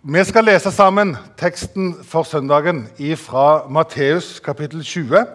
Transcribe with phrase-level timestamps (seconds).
[0.00, 2.86] Vi skal lese sammen teksten for søndagen
[3.20, 5.26] fra Matteus kapittel 20,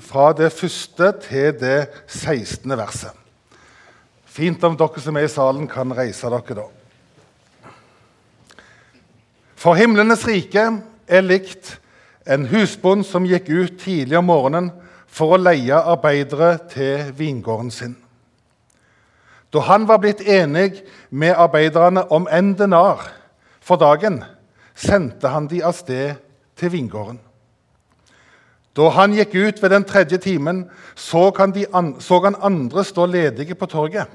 [0.00, 2.70] fra det første til det 16.
[2.70, 3.10] verset.
[4.24, 6.64] Fint om dere som er i salen, kan reise dere da.
[9.54, 10.64] For himlenes rike
[11.06, 11.74] er likt
[12.24, 14.72] en husbond som gikk ut tidlig om morgenen
[15.06, 17.96] for å leie arbeidere til vingården sin.
[19.52, 23.04] Da han var blitt enig med arbeiderne om en denar
[23.66, 24.20] for dagen,
[24.78, 26.20] sendte han de av sted
[26.58, 27.18] til vingården.
[28.76, 33.56] Da han gikk ut ved den tredje timen, så an, så han andre stå ledige
[33.56, 34.06] på torget.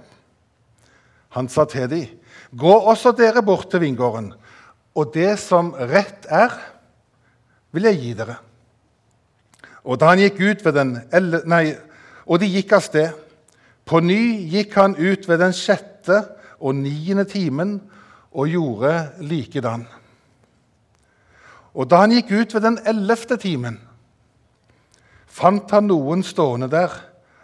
[1.30, 2.08] Han sa til dem,
[2.52, 4.34] 'Gå også dere bort til vingården,
[4.96, 6.52] og det som rett er,
[7.72, 8.40] vil jeg gi dere.'
[9.84, 10.98] Og da han gikk ut ved den,
[11.46, 11.76] nei,
[12.26, 13.10] og de gikk av sted.
[13.86, 16.26] På ny gikk han ut ved den sjette
[16.60, 17.82] og niende timen
[18.32, 19.86] og gjorde likedan.
[21.76, 23.80] Og da han gikk ut ved den ellevte timen,
[25.32, 26.92] fant han noen stående der,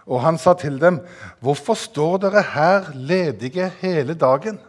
[0.08, 1.02] og han sa til dem,
[1.42, 4.60] 'Hvorfor står dere her ledige hele dagen?'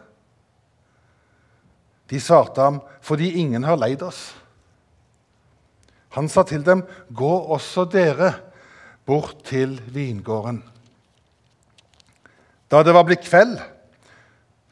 [2.09, 4.35] De svarte ham, 'Fordi ingen har leid oss.'
[6.09, 6.83] Han sa til dem,
[7.13, 8.33] 'Gå også dere
[9.05, 10.63] bort til vingården.'
[12.71, 13.59] Da det var blitt kveld,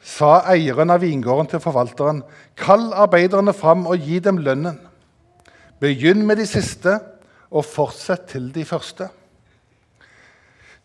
[0.08, 2.22] sa eieren av vingården til forvalteren.:
[2.56, 4.80] Kall arbeiderne fram og gi dem lønnen.
[5.80, 6.98] Begynn med de siste,
[7.50, 9.08] og fortsett til de første.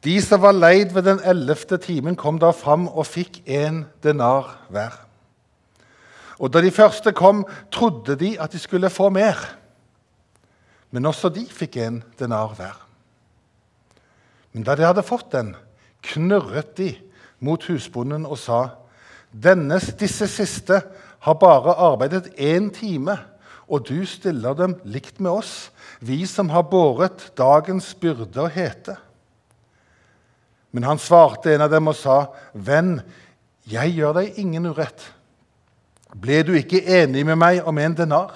[0.04, 4.52] De som var leid ved den ellevte timen, kom da fram og fikk én denar
[4.70, 4.96] hver.
[6.40, 9.40] Og da de første kom, trodde de at de skulle få mer.
[10.92, 12.76] Men også de fikk en denar hver.
[14.54, 15.56] Men da de hadde fått den,
[16.04, 16.94] knurret de
[17.40, 18.83] mot husbonden og sa:"
[19.34, 20.82] Denne, disse siste
[21.26, 23.18] har bare arbeidet én time,
[23.68, 28.98] og du stiller dem likt med oss, vi som har båret dagens byrde og hete.
[30.74, 33.02] Men han svarte en av dem og sa, 'Venn,
[33.66, 35.12] jeg gjør deg ingen urett.'
[36.14, 38.34] Ble du ikke enig med meg om en denar?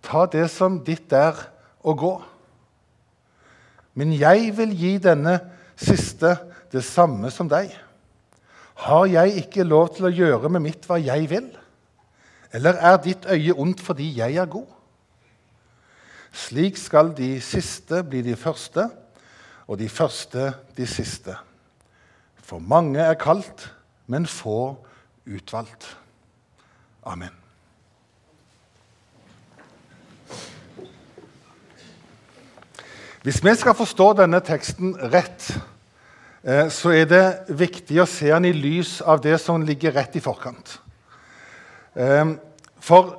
[0.00, 1.36] Ta det som ditt er,
[1.84, 2.14] og gå.
[3.94, 5.38] Men jeg vil gi denne
[5.76, 6.36] siste
[6.72, 7.72] det samme som deg.
[8.80, 11.50] Har jeg ikke lov til å gjøre med mitt hva jeg vil?
[12.56, 14.70] Eller er ditt øye ondt fordi jeg er god?
[16.32, 18.86] Slik skal de siste bli de første,
[19.68, 21.34] og de første de siste.
[22.40, 23.68] For mange er kalt,
[24.06, 24.74] men få
[25.28, 25.96] utvalgt.
[27.04, 27.36] Amen.
[33.22, 35.52] Hvis vi skal forstå denne teksten rett,
[36.72, 40.22] så er det viktig å se den i lys av det som ligger rett i
[40.24, 40.78] forkant.
[41.94, 42.36] Eh,
[42.80, 43.10] for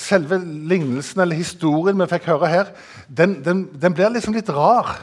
[0.00, 2.74] selve lignelsen eller historien vi fikk høre her,
[3.08, 4.98] den, den, den blir liksom litt rar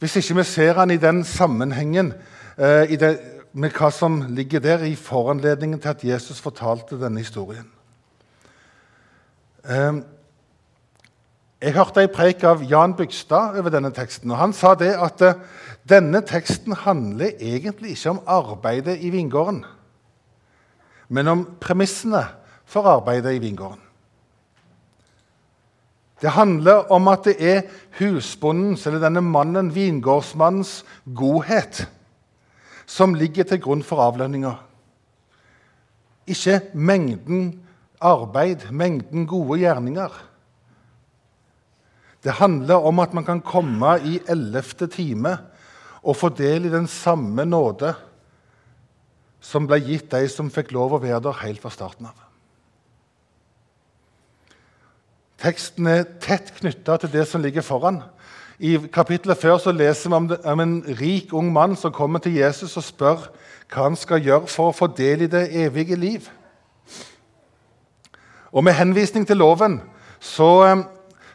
[0.00, 2.14] hvis ikke vi ser den i den sammenhengen
[2.56, 3.10] eh, i det,
[3.52, 7.66] med hva som ligger der i foranledningen til at Jesus fortalte denne historien.
[11.60, 14.30] Jeg hørte en preik av Jan Bygstad over denne teksten.
[14.32, 15.42] og Han sa det at uh,
[15.84, 19.64] denne teksten handler egentlig ikke om arbeidet i vingården,
[21.08, 22.22] men om premissene
[22.64, 23.80] for arbeidet i vingården.
[26.20, 27.62] Det handler om at det er
[27.98, 30.84] husbondens, eller denne mannen, vingårdsmannens,
[31.16, 31.86] godhet
[32.86, 34.52] som ligger til grunn for avlønninga.
[36.26, 37.60] Ikke mengden
[38.00, 40.12] arbeid, mengden gode gjerninger.
[42.24, 45.38] Det handler om at man kan komme i ellevte time
[46.02, 47.94] og få del i den samme nåde
[49.40, 52.16] som ble gitt de som fikk lov å være der helt fra starten av.
[55.40, 58.02] Teksten er tett knytta til det som ligger foran.
[58.60, 62.36] I kapittelet før så leser vi om, om en rik ung mann som kommer til
[62.36, 63.22] Jesus og spør
[63.70, 66.28] hva han skal gjøre for å få del i det evige liv.
[68.52, 69.78] Og Med henvisning til loven
[70.20, 70.82] så eh,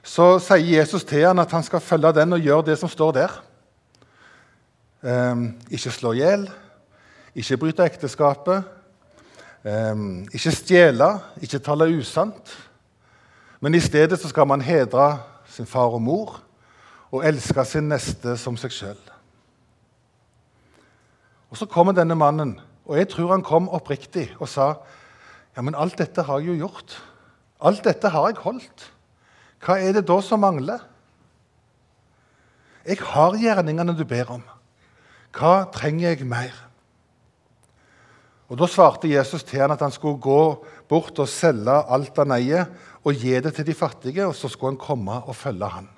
[0.05, 3.15] så sier Jesus til han at han skal følge den og gjøre det som står
[3.17, 3.33] der.
[5.01, 6.45] Um, ikke slå i hjel,
[7.35, 8.63] ikke bryte ekteskapet,
[9.65, 11.09] um, ikke stjele,
[11.41, 12.53] ikke tale usant.
[13.59, 15.17] Men i stedet så skal man hedre
[15.49, 16.39] sin far og mor
[17.11, 19.01] og elske sin neste som seg sjøl.
[21.49, 24.73] Og Så kommer denne mannen, og jeg tror han kom oppriktig og sa
[25.55, 26.97] ja, men alt dette har jeg jo gjort.
[27.61, 28.91] Alt dette har jeg holdt.
[29.65, 30.83] Hva er det da som mangler?
[32.85, 34.43] Jeg har gjerningene du ber om.
[35.33, 36.53] Hva trenger jeg mer?
[38.45, 42.35] Og Da svarte Jesus til han at han skulle gå bort og selge alt han
[42.35, 42.69] eier,
[43.01, 45.89] og gi det til de fattige, og så skulle han komme og følge han.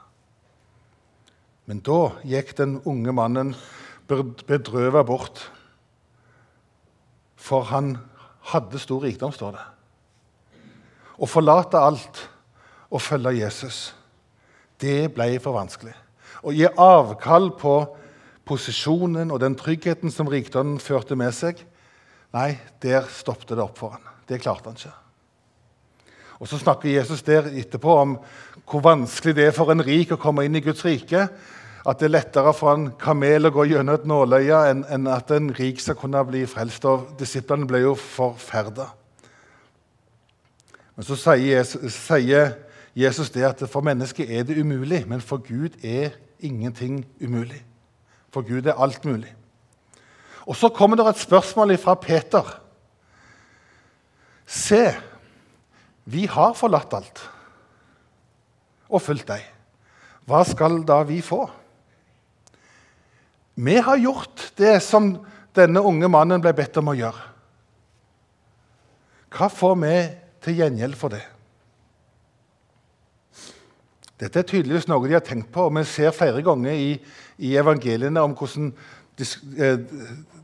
[1.67, 3.53] Men da gikk den unge mannen
[4.07, 5.51] bedrøvet bort,
[7.35, 7.97] for han
[8.53, 9.65] hadde stor rikdom, står det.
[11.19, 12.23] Å forlate alt
[12.89, 13.95] og følge Jesus,
[14.81, 15.95] det ble for vanskelig.
[16.45, 17.79] Å gi avkall på
[18.47, 21.59] posisjonen og den tryggheten som rikdommen førte med seg,
[22.35, 22.53] nei,
[22.83, 24.07] der stoppet det opp for han.
[24.27, 24.95] Det klarte han ikke.
[26.37, 28.17] Og Så snakker Jesus der etterpå om
[28.67, 31.23] hvor vanskelig det er for en rik å komme inn i Guds rike.
[31.87, 35.49] At det er lettere for en kamel å gå gjennom et nåløye enn at en
[35.55, 36.85] rik skal kunne bli frelst.
[36.85, 38.89] Og Disiplene ble jo forferda.
[40.97, 42.53] Men så sier Jesus, sier
[42.97, 47.61] Jesus det at for mennesket er det umulig, men for Gud er ingenting umulig.
[48.33, 49.29] For Gud er alt mulig.
[50.47, 52.61] Og Så kommer det et spørsmål fra Peter.
[54.45, 54.95] Se,
[56.05, 57.23] vi har forlatt alt
[58.89, 59.43] og fulgt deg.
[60.27, 61.43] Hva skal da vi få?
[63.59, 65.17] Vi har gjort det som
[65.55, 67.23] denne unge mannen ble bedt om å gjøre.
[69.35, 69.95] Hva får vi
[70.45, 71.25] til gjengjeld for det?
[74.17, 76.95] Dette er tydeligvis noe de har tenkt på, og vi ser flere ganger i,
[77.37, 78.71] i evangeliene om hvordan
[79.21, 79.77] eh,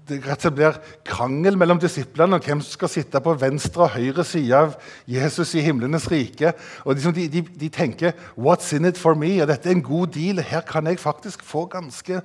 [0.07, 0.77] det rett og blir
[1.07, 4.75] krangel mellom disiplene om hvem som skal sitte på venstre og høyre side av
[5.09, 6.51] Jesus i himlenes rike.
[6.83, 9.85] Og liksom de, de, de, tenker 'What's in it for me?' Og dette er en
[9.85, 10.41] god deal.
[10.43, 12.21] Her kan jeg faktisk få ganske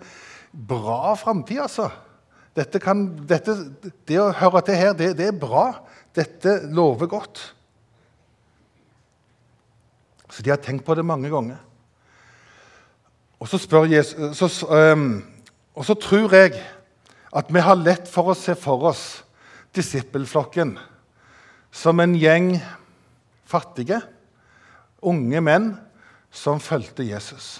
[0.52, 1.60] bra framtid.
[1.62, 1.88] Altså.
[2.56, 3.54] Dette kan, dette,
[4.08, 5.84] det å høre til her, det, det er bra.
[6.16, 7.54] Dette lover godt.
[10.38, 11.56] Så de har tenkt på det mange ganger.
[13.42, 13.58] Og så,
[13.90, 15.24] Jesus, så, um,
[15.74, 16.52] og så tror jeg
[17.34, 19.02] at vi har lett for å se for oss
[19.74, 20.76] disippelflokken
[21.74, 22.52] som en gjeng
[23.50, 23.98] fattige,
[25.02, 25.72] unge menn
[26.30, 27.58] som fulgte Jesus.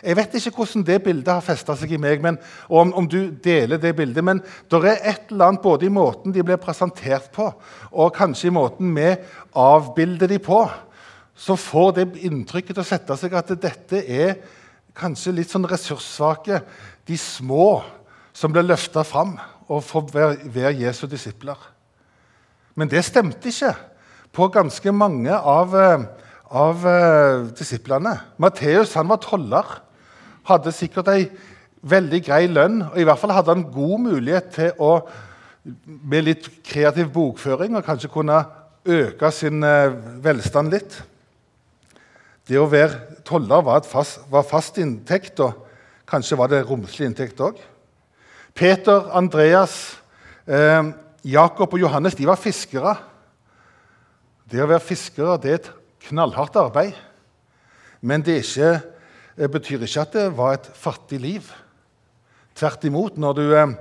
[0.00, 2.40] Jeg vet ikke hvordan det bildet har festa seg i meg, men,
[2.72, 5.92] og om, om, du deler det bildet, men det er et eller annet både i
[5.92, 7.50] måten de ble presentert på,
[7.92, 9.10] og kanskje i måten vi
[9.52, 10.64] avbilder de på,
[11.40, 14.34] som får det inntrykket til å sette seg at dette er
[14.96, 16.60] kanskje litt sånn ressurssvake,
[17.08, 17.80] de små
[18.36, 19.38] som blir løfta fram
[19.70, 21.56] og får være Jesu disipler.
[22.76, 23.72] Men det stemte ikke
[24.34, 26.04] på ganske mange av, eh,
[26.50, 28.14] av uh, disiplene.
[28.38, 29.80] Matteus var toller,
[30.46, 31.28] hadde sikkert ei
[31.82, 32.82] veldig grei lønn.
[32.82, 35.00] og I hvert fall hadde han god mulighet til å
[35.84, 38.44] med litt kreativ bokføring og kanskje kunne
[38.84, 39.92] øke sin uh,
[40.22, 41.00] velstand litt.
[42.50, 45.68] Det å være toller var, fast, var fast inntekt, og
[46.10, 47.60] kanskje var det romslig inntekt òg.
[48.58, 50.00] Peter, Andreas,
[50.50, 50.88] eh,
[51.22, 52.96] Jakob og Johannes de var fiskere.
[54.50, 55.70] Det å være fiskere det er et
[56.08, 56.98] knallhardt arbeid.
[58.02, 58.82] Men det ikke,
[59.38, 61.52] eh, betyr ikke at det var et fattig liv.
[62.56, 63.16] Tvert imot.
[63.16, 63.74] Når, du, eh,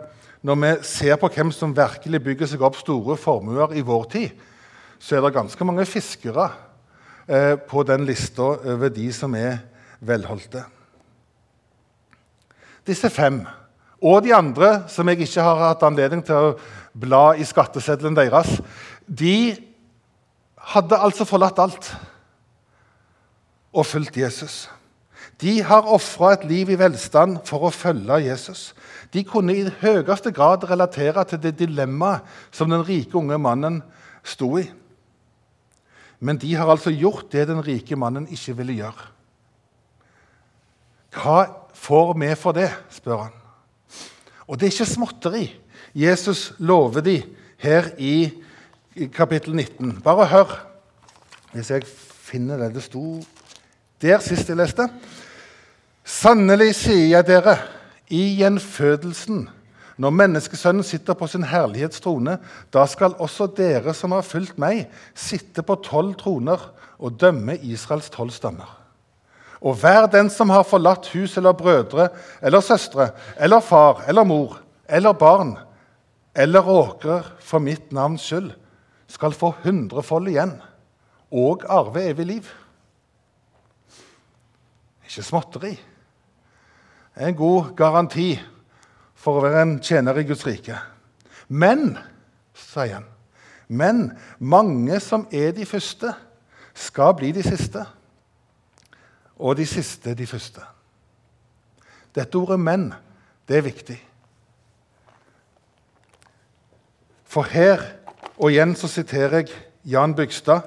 [0.43, 4.29] når, vi ser på hvem som virkelig bygger seg opp store formuer i vår tid,
[4.99, 6.51] så er det ganske mange fiskere
[7.69, 9.59] på den lista over de som er
[10.01, 10.63] velholdte.
[12.87, 13.43] Disse fem
[14.01, 16.53] og de andre, som jeg ikke har hatt anledning til å
[16.97, 18.57] bla i skatteseddelen deres,
[19.05, 19.57] de
[20.73, 21.91] hadde altså forlatt alt
[23.73, 24.67] og fulgt Jesus.
[25.39, 28.73] De har ofra et liv i velstand for å følge Jesus.
[29.13, 33.81] De kunne i høyeste grad relatere til det dilemmaet som den rike unge mannen
[34.23, 34.65] sto i.
[36.19, 39.07] Men de har altså gjort det den rike mannen ikke ville gjøre.
[41.15, 41.39] Hva
[41.73, 43.35] får vi for det, spør han.
[44.47, 45.43] Og det er ikke småtteri.
[45.95, 47.17] Jesus lover de
[47.57, 48.31] her i,
[49.13, 50.01] kapittel 19.
[50.03, 50.55] Bare hør,
[51.53, 53.21] hvis jeg finner det det sto
[54.01, 54.85] der sist jeg leste.
[56.07, 57.57] Sannelig sier jeg dere,
[58.09, 59.43] i gjenfødelsen,
[59.99, 62.37] når Menneskesønnen sitter på sin herlighetstrone,
[62.71, 66.61] da skal også dere som har fulgt meg, sitte på tolv troner
[66.99, 68.69] og dømme Israels tolv stammer.
[69.59, 72.07] Og hver den som har forlatt hus eller brødre
[72.39, 74.55] eller søstre eller far eller mor
[74.87, 75.57] eller barn
[76.31, 78.53] eller åkrer for mitt navns skyld,
[79.09, 80.53] skal få hundrefold igjen
[81.33, 82.47] og arve evig liv.
[85.03, 85.73] Ikke småtteri.
[87.19, 88.29] En god garanti
[89.19, 90.77] for å være en tjener i Guds rike.
[91.49, 91.97] Men,
[92.55, 93.07] sier han,
[93.67, 94.03] men
[94.39, 96.13] mange som er de første,
[96.79, 97.81] skal bli de siste
[99.39, 100.63] og de siste de første.
[102.15, 102.93] Dette ordet 'men'
[103.47, 103.97] det er viktig.
[107.25, 107.81] For her,
[108.37, 109.49] og igjen så siterer jeg
[109.85, 110.61] Jan Bygstad,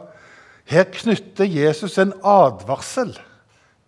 [0.64, 3.18] her knytter Jesus en advarsel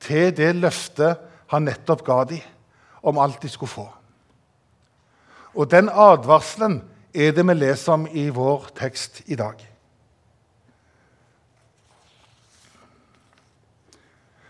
[0.01, 2.41] til det løftet han nettopp ga dem
[3.03, 3.87] om alt de skulle få.
[5.55, 6.83] Og den advarselen
[7.15, 9.55] er det vi leser om i vår tekst i dag.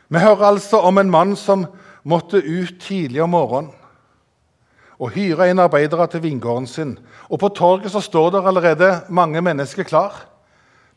[0.09, 1.67] Vi hører altså om en mann som
[2.05, 3.73] måtte ut tidlig om morgenen
[5.03, 6.93] og hyre inn arbeidere til vingården sin.
[7.29, 10.15] Og På torget så står det allerede mange mennesker klar.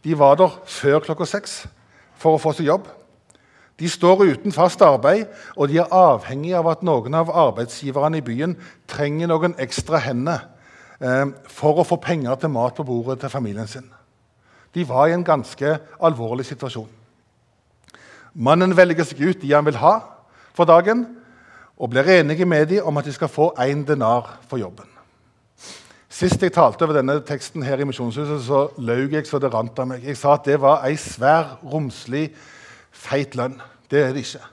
[0.03, 1.65] De var der før klokka seks
[2.15, 2.85] for å få seg jobb.
[3.77, 8.25] De står uten fast arbeid, og de er avhengige av at noen av arbeidsgiverne i
[8.25, 8.55] byen
[8.89, 10.47] trenger noen ekstra hender
[10.99, 13.85] eh, for å få penger til mat på bordet til familien sin.
[14.73, 16.89] De var i en ganske alvorlig situasjon.
[18.33, 19.95] Mannen velger seg ut de han vil ha
[20.57, 21.05] for dagen,
[21.77, 24.89] og blir enige med dem om at de skal få én denar for jobben.
[26.09, 29.77] Sist jeg talte over denne teksten her i Misjonshuset, så løy jeg så det rant
[29.77, 30.01] av meg.
[30.01, 32.31] Jeg sa at det var ei svær, romslig,
[32.97, 33.59] feit lønn.
[33.91, 34.43] Det er det ikke.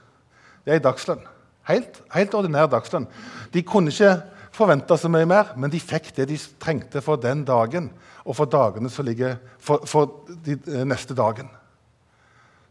[0.65, 1.25] Det er en dagslønn.
[1.69, 3.07] Helt, helt ordinær dagslønn.
[3.53, 4.13] De kunne ikke
[4.55, 7.89] forvente så mye mer, men de fikk det de trengte for den dagen
[8.25, 11.49] og for dagene som ligger for, for de eh, neste dagen.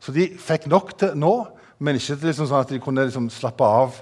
[0.02, 1.34] Så de fikk nok til nå,
[1.84, 4.00] men ikke liksom sånn at de kunne liksom slappe av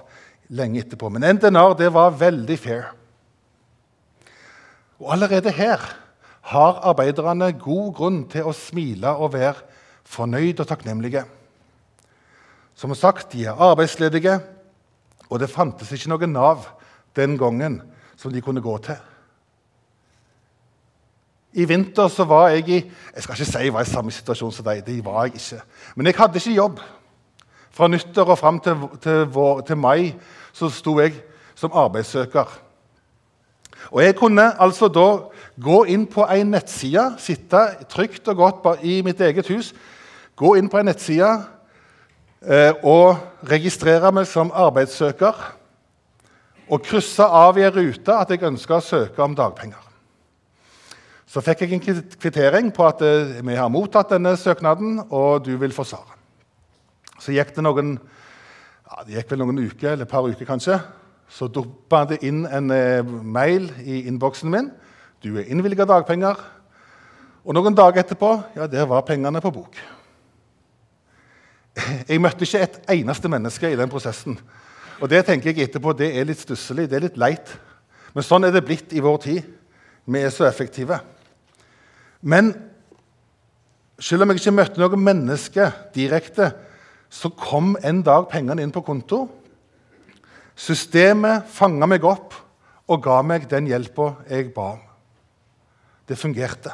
[0.53, 1.09] lenge etterpå.
[1.13, 2.89] Men en denar det var veldig fair.
[5.01, 5.81] Og allerede her
[6.53, 9.63] har arbeiderne god grunn til å smile og være
[10.13, 11.23] fornøyd og takknemlige.
[12.75, 14.39] Som sagt, de er arbeidsledige,
[15.29, 16.65] og det fantes ikke noe Nav
[17.15, 17.81] den gangen
[18.17, 18.97] som de kunne gå til.
[21.53, 22.79] I vinter så var jeg i
[23.15, 24.85] jeg skal ikke si jeg var i samme situasjon som deg.
[24.85, 25.61] det var jeg ikke.
[25.95, 26.79] Men jeg hadde ikke jobb.
[27.71, 30.13] Fra nyttår og fram til, til, vår, til mai
[30.53, 31.13] så sto jeg
[31.55, 32.59] som arbeidssøker.
[33.91, 35.29] Og Jeg kunne altså da
[35.61, 39.73] gå inn på ei nettside, sitte trygt og godt i mitt eget hus,
[40.35, 41.43] gå inn på ei nettside
[42.43, 45.37] og registrere meg som arbeidssøker
[46.67, 49.79] og krysse av i ei rute at jeg ønska å søke om dagpenger.
[51.33, 55.55] Så fikk jeg en kvittering på at eh, vi har mottatt denne søknaden, og du
[55.57, 56.11] vil få svar.
[57.17, 60.77] Så gikk det noen ja, det gikk vel noen uker, eller et par uker kanskje.
[61.33, 64.69] Så duppa det inn en eh, mail i innboksen min.
[65.25, 66.37] Du er innvilga dagpenger.
[67.43, 69.81] Og noen dager etterpå ja, der var pengene på bok.
[72.07, 74.37] Jeg møtte ikke et eneste menneske i den prosessen.
[75.01, 77.55] Og det tenker jeg etterpå, det er litt stusslig, det er litt leit.
[78.13, 79.47] Men sånn er det blitt i vår tid.
[80.05, 80.99] Vi er så effektive.
[82.21, 82.53] Men
[83.99, 86.51] selv om jeg ikke møtte noe menneske direkte,
[87.13, 89.25] så kom en dag pengene inn på konto.
[90.53, 92.37] Systemet fanga meg opp
[92.89, 94.81] og ga meg den hjelpa jeg ba om.
[96.09, 96.73] Det fungerte.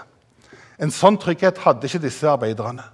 [0.79, 2.85] En sånn trygghet hadde ikke disse arbeiderne.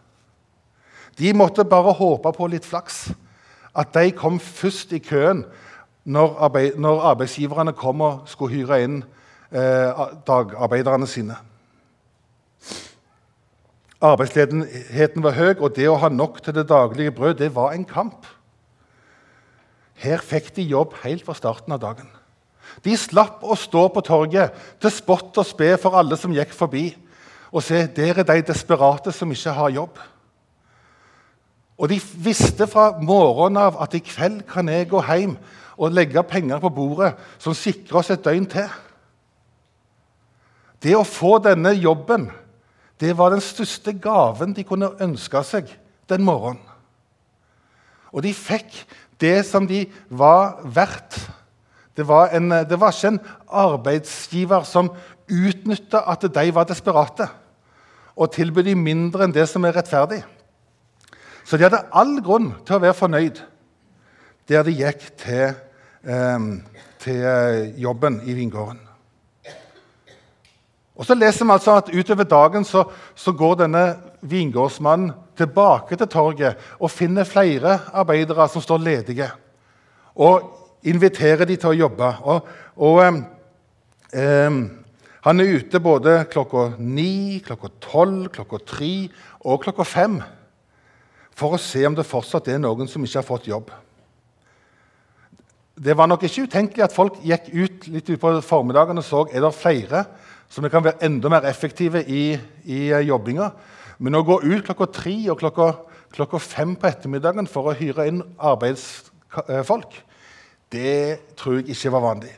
[1.20, 3.10] De måtte bare håpe på litt flaks.
[3.76, 5.44] At de kom først i køen
[6.06, 9.02] når, arbeid, når arbeidsgiverne kom og skulle hyre inn
[9.52, 11.38] eh, dagarbeiderne sine.
[14.06, 17.88] Arbeidsledigheten var høy, og det å ha nok til det daglige brød det var en
[17.88, 18.28] kamp.
[19.96, 22.10] Her fikk de jobb helt fra starten av dagen.
[22.84, 24.54] De slapp å stå på torget
[24.84, 26.90] til spott og spe for alle som gikk forbi,
[27.56, 30.02] og se der er de desperate som ikke har jobb.
[31.76, 35.36] Og de visste fra morgenen av at i kveld kan jeg gå hjem
[35.76, 38.70] og legge penger på bordet som sikrer oss et døgn til.
[40.80, 42.30] Det å få denne jobben
[43.02, 45.72] det var den største gaven de kunne ønske seg
[46.08, 46.62] den morgenen.
[48.16, 48.86] Og de fikk
[49.20, 51.18] det som de var verdt.
[51.96, 54.92] Det var, en, det var ikke en arbeidsgiver som
[55.32, 57.28] utnytta at de var desperate,
[58.16, 60.22] og tilbød dem mindre enn det som er rettferdig.
[61.46, 63.44] Så de hadde all grunn til å være fornøyd
[64.50, 65.54] der de gikk til,
[66.06, 66.50] eh,
[67.02, 68.82] til jobben i vingården.
[70.96, 72.86] Og så leser vi altså at Utover dagen så,
[73.16, 73.84] så går denne
[74.24, 79.28] vingårdsmannen tilbake til torget og finner flere arbeidere som står ledige,
[80.16, 80.48] og
[80.88, 82.12] inviterer dem til å jobbe.
[82.24, 82.48] Og,
[82.78, 83.02] og
[84.14, 84.62] eh,
[85.26, 89.10] Han er ute både klokka ni, klokka tolv, klokka tre
[89.42, 90.20] og klokka fem
[91.36, 93.72] for å se om det fortsatt er noen som ikke har fått jobb.
[95.76, 99.44] Det var nok ikke utenkelig at folk gikk ut litt på formiddagen og så er
[99.44, 100.06] det flere
[100.52, 103.50] som kan være enda mer effektive i, i eh, jobbinga.
[104.00, 105.68] Men å gå ut klokka tre og klokka,
[106.16, 110.00] klokka fem på ettermiddagen for å hyre inn arbeidsfolk,
[110.72, 112.32] det tror jeg ikke var vanlig.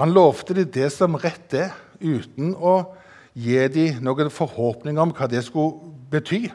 [0.00, 1.70] Han lovte dem det som rett er,
[2.02, 2.80] uten å
[3.38, 6.46] gi dem noen forhåpninger om hva det skulle bety.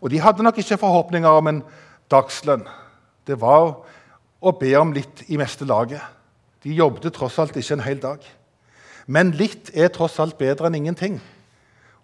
[0.00, 1.62] Og de hadde nok ikke forhåpninger om en
[2.10, 2.66] dagslønn.
[3.26, 3.74] Det var
[4.38, 6.02] å be om litt i meste laget.
[6.62, 8.22] De jobbet tross alt ikke en hel dag.
[9.06, 11.18] Men litt er tross alt bedre enn ingenting.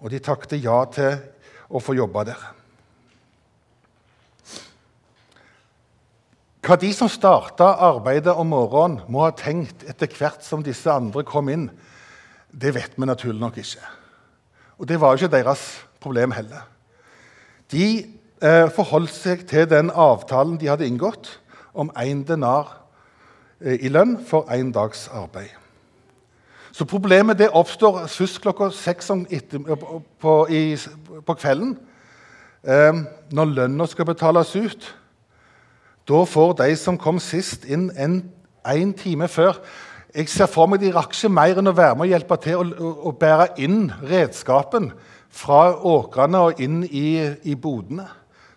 [0.00, 1.18] Og de takket ja til
[1.68, 2.42] å få jobbe der.
[6.64, 11.20] Hva de som starta arbeidet om morgenen, må ha tenkt etter hvert som disse andre
[11.28, 11.66] kom inn,
[12.48, 13.90] det vet vi naturlig nok ikke.
[14.80, 15.64] Og det var jo ikke deres
[16.00, 16.64] problem heller.
[17.72, 18.04] De
[18.42, 21.38] eh, forholdt seg til den avtalen de hadde inngått
[21.74, 22.80] om én denar
[23.60, 25.52] eh, i lønn for én dags arbeid.
[26.74, 29.10] Så problemet det oppstår først klokka seks
[30.20, 30.50] på,
[31.26, 31.76] på, kvelden,
[32.66, 32.92] eh,
[33.30, 34.94] når lønna skal betales ut.
[36.08, 38.18] Da får de som kom sist, inn en,
[38.66, 39.62] en time før.
[40.14, 42.60] Jeg ser for meg De rakk ikke mer enn å være med og hjelpe til
[42.60, 44.92] å, å, å bære inn redskapen
[45.34, 48.06] fra åkrene og inn i, i bodene.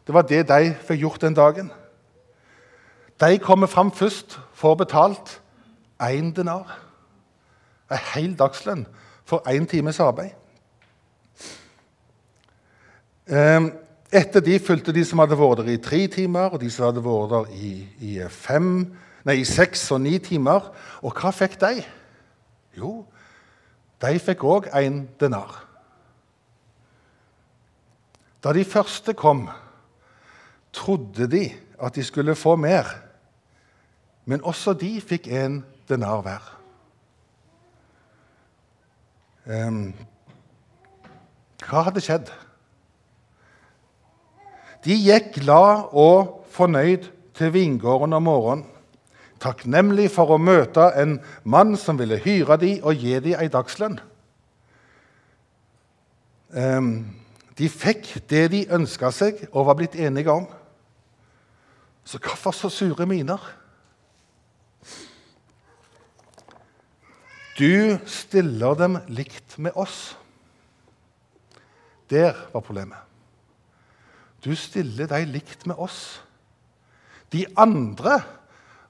[0.06, 1.72] Det var det de fikk gjort den dagen.
[3.18, 5.40] De kommer fram først, får betalt
[6.04, 6.78] én denar.
[7.92, 8.86] En hel dagslønn
[9.26, 10.36] for én times arbeid.
[13.28, 13.72] Um,
[14.12, 17.04] etter de fulgte de som hadde vært der i tre timer, og de som hadde
[17.04, 18.94] vært der i, i, fem,
[19.28, 20.70] nei, i seks og ni timer.
[21.02, 21.82] Og hva fikk de?
[22.78, 23.02] Jo,
[24.00, 25.67] de fikk òg en denar.
[28.48, 29.50] Da de første kom,
[30.72, 31.50] trodde de
[31.84, 32.88] at de skulle få mer.
[34.24, 36.46] Men også de fikk en denar hver.
[39.52, 39.92] Um,
[41.68, 42.32] hva hadde skjedd?
[44.88, 48.66] De gikk glad og fornøyd til vingården om morgenen,
[49.44, 54.00] takknemlig for å møte en mann som ville hyre dem og gi dem ei dagslønn.
[56.56, 56.94] Ehm,
[57.58, 60.46] de fikk det de ønska seg og var blitt enige om.
[62.08, 63.42] Så hvorfor så sure miner?
[67.58, 70.16] Du stiller dem likt med oss.
[72.10, 73.02] Der var problemet.
[74.46, 76.22] Du stiller deg likt med oss.
[77.34, 78.22] De andre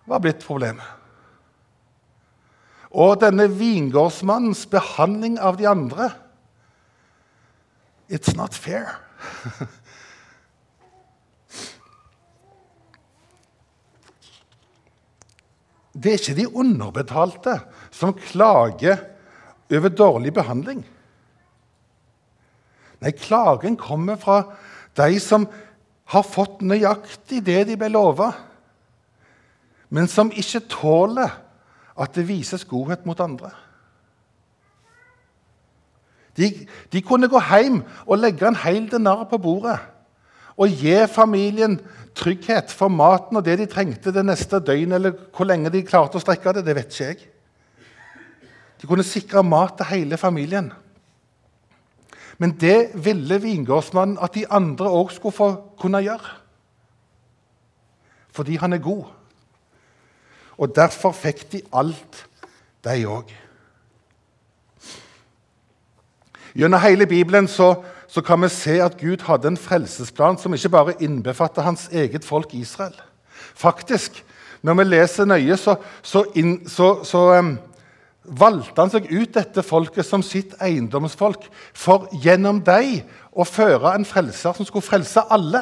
[0.05, 0.83] var blitt problemet.
[2.91, 6.11] Og denne vingårdsmannens behandling av de andre
[8.09, 8.99] It's not fair.
[15.97, 17.55] Det er ikke de underbetalte
[17.89, 18.99] som klager
[19.73, 20.83] over dårlig behandling.
[23.01, 24.43] Nei, klagen kommer fra
[24.97, 25.47] de som
[26.13, 28.31] har fått nøyaktig det de ble lova,
[29.89, 31.33] men som ikke tåler
[31.97, 33.51] at det vises godhet mot andre.
[36.37, 36.51] De,
[36.93, 39.79] de kunne gå hjem og legge en hel denar på bordet
[40.57, 41.77] og gi familien
[42.17, 46.17] trygghet for maten og det de trengte det neste døgn, eller hvor lenge de klarte
[46.17, 47.19] å strekke det, det vet ikke jeg.
[48.81, 50.71] De kunne sikre mat til hele familien.
[52.37, 55.49] Men det ville vingårdsmannen at de andre òg skulle få
[55.81, 56.35] kunne gjøre.
[58.33, 59.07] Fordi han er god.
[60.57, 62.25] Og derfor fikk de alt,
[62.85, 63.33] de òg.
[66.57, 70.71] Gjennom hele Bibelen så, så, kan vi se at Gud hadde en frelsesplan som ikke
[70.73, 72.95] bare innbefatter hans eget folk Israel.
[73.53, 74.23] Faktisk,
[74.65, 77.51] når vi leser nøye, så, så, inn, så um,
[78.25, 81.45] valgte han seg ut dette folket som sitt eiendomsfolk
[81.77, 83.03] for gjennom dem
[83.37, 85.61] å føre en frelser som skulle frelse alle.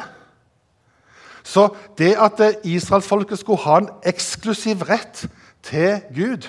[1.46, 1.68] Så
[2.00, 5.26] det at israelsfolket skulle ha en eksklusiv rett
[5.66, 6.48] til Gud,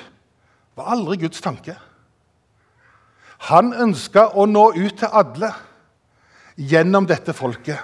[0.79, 1.75] var aldri Guds tanke.
[3.45, 5.51] Han ønska å nå ut til alle
[6.57, 7.77] gjennom dette folket.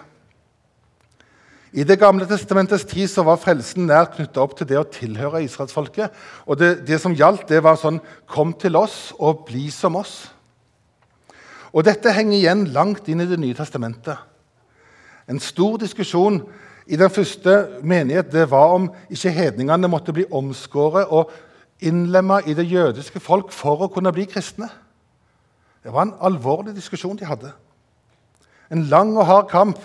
[1.74, 5.42] I Det gamle testamentets tid så var frelsen nær knytta opp til det å tilhøre
[5.42, 6.12] israelsfolket.
[6.46, 7.98] Og det, det, som gjaldt, det var sånn
[8.30, 10.28] Kom til oss og bli som oss.
[11.74, 14.18] Og Dette henger igjen langt inn i Det nye testamentet.
[15.26, 16.44] En stor diskusjon
[16.86, 21.32] i den første menighet det var om ikke hedningene måtte bli omskåret og
[21.82, 24.70] innlemma i det jødiske folk for å kunne bli kristne.
[25.84, 27.52] Det var en alvorlig diskusjon de hadde.
[28.72, 29.80] En lang og hard kamp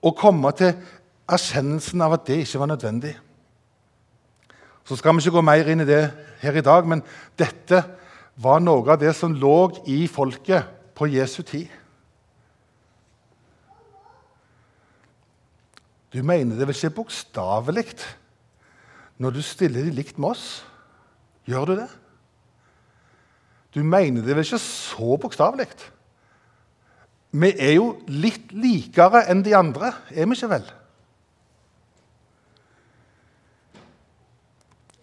[0.00, 0.72] å komme til
[1.30, 3.12] erkjennelsen av at det ikke var nødvendig.
[4.88, 6.02] Så skal vi ikke gå mer inn i det
[6.40, 7.04] her i dag, men
[7.38, 7.84] dette
[8.40, 11.68] var noe av det som lå i folket på Jesu tid.
[16.10, 17.86] Du mener det vel ikke bokstavelig
[19.20, 20.46] når du stiller de likt med oss?
[21.46, 21.90] Gjør du det?
[23.74, 25.68] Du mener det vel ikke så bokstavelig?
[27.30, 30.64] Vi er jo litt likere enn de andre, er vi ikke vel?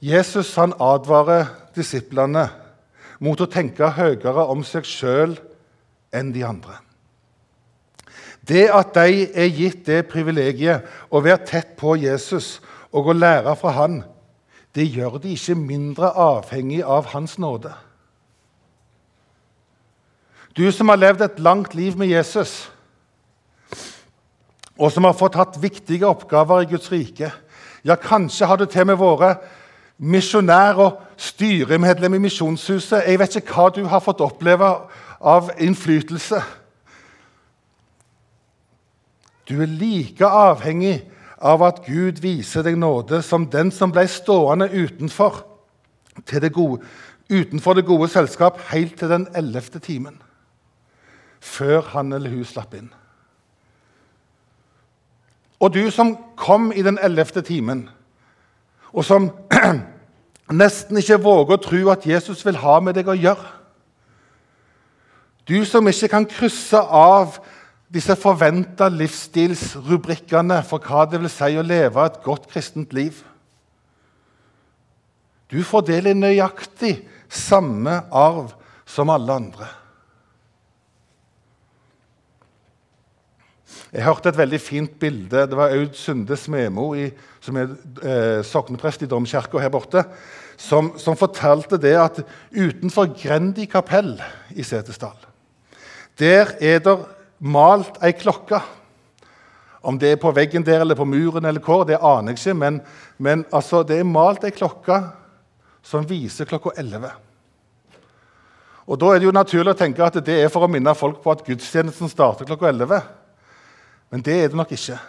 [0.03, 2.49] Jesus han advarer disiplene
[3.23, 5.38] mot å tenke høyere om seg sjøl
[6.13, 6.77] enn de andre.
[8.47, 12.58] Det at de er gitt det privilegiet å være tett på Jesus
[12.95, 13.97] og å lære fra han,
[14.75, 17.73] det gjør de ikke mindre avhengig av hans nåde.
[20.58, 22.72] Du som har levd et langt liv med Jesus,
[24.78, 27.32] og som har fått hatt viktige oppgaver i Guds rike
[27.86, 29.46] Ja, kanskje har du til med vært
[29.98, 33.06] misjonær og styremedlem i Misjonshuset.
[33.08, 34.67] Jeg vet ikke hva du har fått oppleve
[35.22, 36.41] av innflytelse.
[39.48, 41.00] Du er like avhengig
[41.38, 45.46] av at Gud viser deg nåde som den som ble stående utenfor,
[46.28, 46.82] det gode,
[47.30, 50.17] utenfor det gode selskap helt til den ellevte timen,
[51.39, 52.89] før han eller hun slapp inn.
[55.60, 57.88] Og du som kom i den ellevte timen,
[58.93, 59.32] og som
[60.62, 63.54] nesten ikke våger å tro at Jesus vil ha med deg å gjøre
[65.47, 67.38] Du som ikke kan krysse av
[67.88, 73.21] disse forventa livsstilsrubrikkene for hva det vil si å leve et godt kristent liv.
[75.47, 76.97] Du får del i nøyaktig
[77.32, 78.52] samme arv
[78.84, 79.69] som alle andre.
[83.93, 85.45] Jeg hørte et veldig fint bilde.
[85.47, 87.08] Det var Aud Sunde Smemo, i,
[87.43, 87.71] som er
[88.04, 90.04] eh, sokneprest i domkirka her borte,
[90.58, 92.19] som, som, fortalte det at
[92.52, 94.15] utenfor Grendi kapell
[94.58, 95.28] i Setesdal
[96.17, 96.95] der er det
[97.39, 98.60] malt ei klokke.
[99.86, 102.54] Om det er på veggen der eller på muren, eller hvor, det aner jeg ikke,
[102.58, 102.82] men,
[103.17, 104.97] men altså, det er malt ei klokke
[105.86, 107.12] som viser klokka 11.
[108.88, 111.21] Og Da er det jo naturlig å tenke at det er for å minne folk
[111.23, 113.02] på at gudstjenesten starter klokka 11.
[114.10, 115.00] Men det er det nok ikke.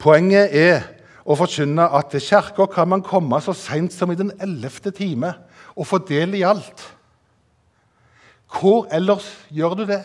[0.00, 0.82] Poenget er
[1.24, 5.32] å forkynne at til kirka kan man komme så seint som i den ellevte time
[5.74, 6.84] og få del i alt.
[8.54, 10.02] Hvor ellers gjør du det?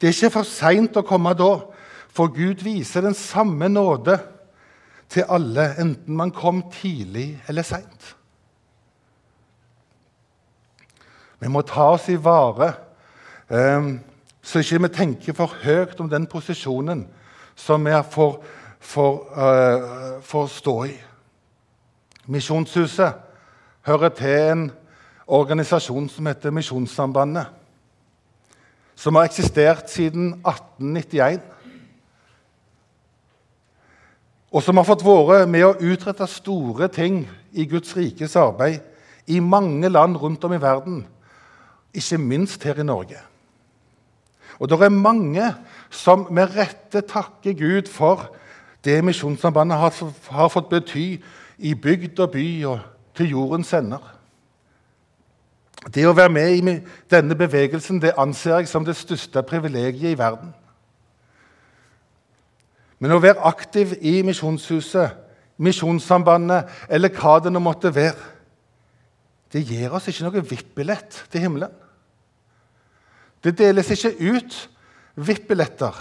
[0.00, 1.52] Det er ikke for seint å komme da,
[2.14, 4.16] for Gud viser den samme nåde
[5.12, 8.14] til alle, enten man kom tidlig eller seint.
[11.38, 12.70] Vi må ta oss i vare,
[13.52, 13.98] um,
[14.44, 17.06] så ikke vi tenker for høyt om den posisjonen
[17.56, 18.38] som vi får,
[18.80, 20.94] får, uh, får stå i.
[22.28, 23.20] Misjonshuset
[23.88, 24.64] hører til en
[25.26, 27.52] organisasjon som heter Misjonssambandet
[28.94, 31.42] som har eksistert siden 1891.
[34.54, 38.80] Og som har fått være med å utrette store ting i Guds rikes arbeid
[39.26, 41.02] i mange land rundt om i verden,
[41.94, 43.18] ikke minst her i Norge.
[44.58, 45.50] Og det er mange
[45.90, 48.28] som med rette takker Gud for
[48.84, 49.94] det Misjonssambandet har,
[50.30, 51.06] har fått bety
[51.58, 52.82] i bygd og by og
[53.16, 54.02] til jordens ender.
[55.94, 56.76] Det å være med i
[57.12, 60.52] denne bevegelsen det anser jeg som det største privilegiet i verden.
[62.98, 65.20] Men å være aktiv i Misjonshuset,
[65.60, 68.32] Misjonssambandet eller hva det nå måtte være,
[69.52, 71.70] det gir oss ikke noe VIP-billett til himmelen.
[73.44, 74.56] Det deles ikke ut
[75.16, 75.96] VIP-billetter.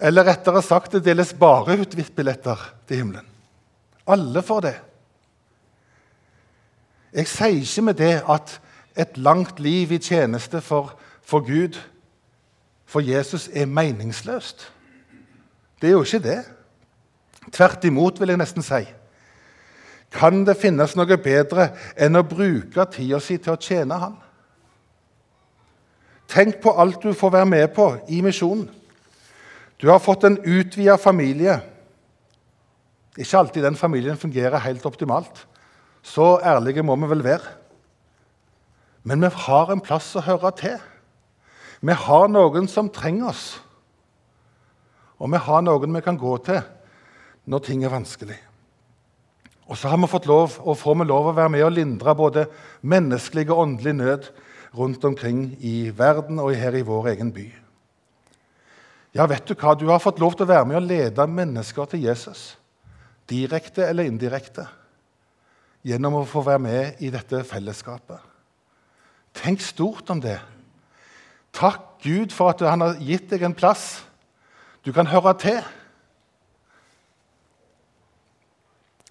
[0.00, 3.26] Eller rettere sagt, det deles bare ut VIP-billetter til himmelen.
[4.06, 4.76] Alle får det.
[7.16, 8.58] Jeg sier ikke med det at
[8.96, 11.78] et langt liv i tjeneste for, for Gud,
[12.86, 14.68] for Jesus, er meningsløst.
[15.80, 16.38] Det er jo ikke det.
[17.52, 18.84] Tvert imot, vil jeg nesten si.
[20.12, 24.14] Kan det finnes noe bedre enn å bruke tida si til å tjene Han?
[26.30, 28.68] Tenk på alt du får være med på i misjonen.
[29.80, 31.58] Du har fått en utvida familie.
[33.16, 35.44] Ikke alltid den familien fungerer helt optimalt.
[36.02, 37.54] Så ærlige må vi vel være.
[39.06, 40.80] Men vi har en plass å høre til.
[41.80, 43.44] Vi har noen som trenger oss.
[45.20, 46.60] Og vi har noen vi kan gå til
[47.46, 48.38] når ting er vanskelig.
[49.66, 52.14] Og så har vi fått lov, og får vi lov å være med og lindre
[52.18, 52.46] både
[52.86, 54.28] menneskelig og åndelig nød
[54.76, 57.46] rundt omkring i verden og her i vår egen by.
[59.16, 59.72] Ja, vet du hva?
[59.74, 62.58] Du har fått lov til å være med og lede mennesker til Jesus.
[63.30, 64.66] Direkte eller indirekte
[65.86, 68.18] gjennom å få være med i dette fellesskapet.
[69.36, 70.38] Tenk stort om det.
[71.56, 74.04] Takk Gud for at han har gitt deg en plass
[74.84, 75.62] du kan høre til.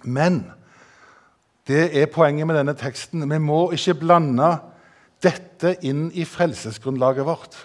[0.06, 0.43] Men
[1.65, 3.23] Det er poenget med denne teksten.
[3.25, 4.51] Vi må ikke blande
[5.26, 7.58] dette inn i frelsesgrunnlaget vårt.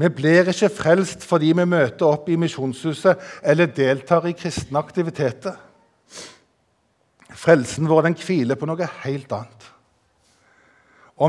[0.00, 5.58] Vi blir ikke frelst fordi vi møter opp i Misjonshuset eller deltar i kristne aktiviteter.
[7.36, 9.66] Frelsen vår den hviler på noe helt annet,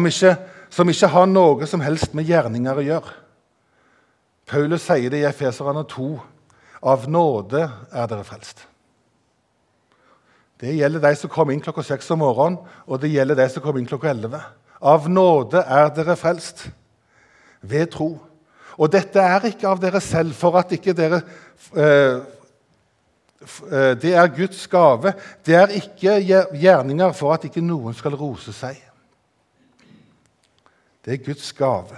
[0.07, 0.31] ikke,
[0.71, 3.17] som ikke har noe som helst med gjerninger å gjøre.
[4.47, 6.09] Paulus sier det i Efeserane 2.:
[6.81, 8.65] Av nåde er dere frelst.
[10.61, 13.63] Det gjelder de som kommer inn klokka seks om morgenen, og det gjelder de som
[13.63, 14.41] kommer inn klokka elleve.
[14.81, 16.67] Av nåde er dere frelst
[17.61, 18.13] ved tro.
[18.77, 21.21] Og dette er ikke av dere selv, for at ikke dere
[21.77, 22.21] eh,
[23.41, 25.13] Eh, det er Guds gave.
[25.45, 26.19] Det er ikke
[26.53, 28.77] gjerninger for at ikke noen skal rose seg.
[31.01, 31.97] Det er Guds gave.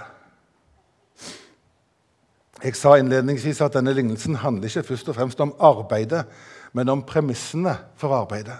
[2.64, 6.24] Jeg sa innledningsvis at denne lignelsen handler ikke først og fremst om arbeidet,
[6.74, 8.58] men om premissene for arbeidet.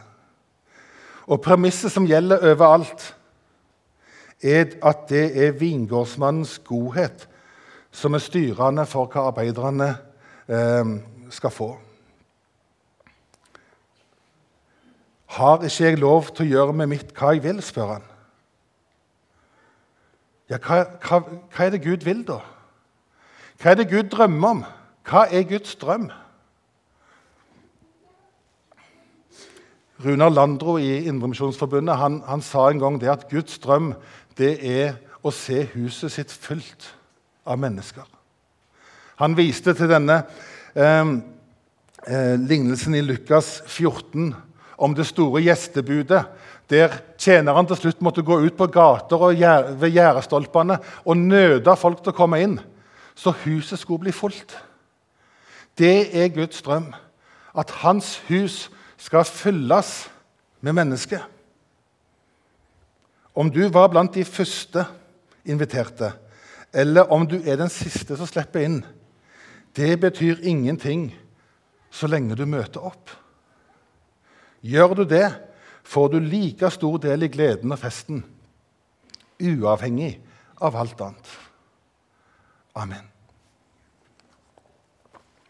[1.26, 3.14] Og premisset som gjelder overalt,
[4.44, 7.28] er at det er vingårdsmannens godhet
[7.94, 9.88] som er styrende for hva arbeiderne
[10.48, 10.90] eh,
[11.32, 11.70] skal få.
[15.34, 17.62] Har ikke jeg lov til å gjøre med mitt hva jeg vil?
[17.62, 18.10] spør han.
[20.50, 22.42] Ja, hva, hva, hva, er det Gud vil, da?
[23.62, 24.60] Hva er det Gud drømmer om?
[25.08, 26.10] Hva er Guds drøm?
[30.04, 33.94] Runar Landro i Indremisjonsforbundet han, han, sa en gang det at Guds drøm
[34.36, 36.90] det er å se huset sitt fylt
[37.48, 38.04] av mennesker.
[39.22, 40.18] Han viste til denne
[40.74, 41.12] eh,
[42.04, 44.34] eh, lignelsen i Lukas 14
[44.76, 46.24] om det store gjestebudet,
[46.70, 49.40] der tjeneren til slutt måtte gå ut på gater og
[49.80, 52.58] ved gjerdestolpene og nøde folk til å komme inn,
[53.14, 54.56] så huset skulle bli fullt.
[55.78, 56.90] Det er Guds drøm,
[57.54, 58.66] at hans hus
[59.04, 60.08] skal fylles
[60.64, 61.24] med mennesker.
[63.34, 64.86] Om du var blant de første
[65.44, 66.12] inviterte,
[66.72, 68.80] eller om du er den siste som slipper inn,
[69.76, 71.10] det betyr ingenting
[71.94, 73.10] så lenge du møter opp.
[74.64, 75.26] Gjør du det,
[75.84, 78.22] får du like stor del i gleden og festen,
[79.42, 80.14] uavhengig
[80.64, 81.34] av alt annet.
[82.74, 83.13] Amen.